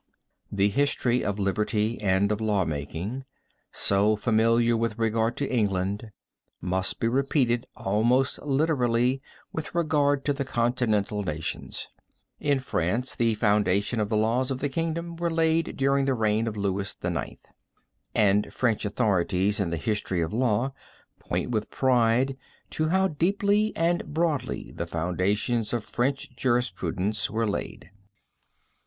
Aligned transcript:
This 0.51 0.73
history 0.73 1.23
of 1.23 1.37
liberty 1.37 2.01
and 2.01 2.31
of 2.31 2.41
law 2.41 2.65
making, 2.65 3.23
so 3.71 4.15
familiar 4.15 4.75
with 4.75 4.97
regard 4.97 5.37
to 5.37 5.47
England, 5.55 6.11
must 6.59 6.99
be 6.99 7.07
repeated 7.07 7.67
almost 7.75 8.41
literally 8.41 9.21
with 9.53 9.75
regard 9.75 10.25
to 10.25 10.33
the 10.33 10.43
continental 10.43 11.21
nations. 11.21 11.87
In 12.39 12.57
France, 12.57 13.15
the 13.15 13.35
foundation 13.35 13.99
of 13.99 14.09
the 14.09 14.17
laws 14.17 14.49
of 14.49 14.57
the 14.57 14.69
kingdom 14.69 15.17
were 15.17 15.29
laid 15.29 15.77
during 15.77 16.05
the 16.05 16.15
reign 16.15 16.47
of 16.47 16.57
Louis 16.57 16.95
IX, 17.03 17.35
and 18.15 18.51
French 18.51 18.85
authorities 18.85 19.59
in 19.59 19.69
the 19.69 19.77
history 19.77 20.21
of 20.21 20.33
law, 20.33 20.73
point 21.19 21.51
with 21.51 21.69
pride, 21.69 22.37
to 22.71 22.87
how 22.87 23.07
deeply 23.09 23.71
and 23.75 24.03
broadly 24.11 24.71
the 24.71 24.87
foundations 24.87 25.73
of 25.73 25.83
French 25.83 26.35
jurisprudence 26.35 27.29
were 27.29 27.47
laid. 27.47 27.91